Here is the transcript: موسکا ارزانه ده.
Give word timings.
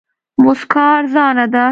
موسکا 0.43 0.85
ارزانه 0.99 1.45
ده. 1.53 1.65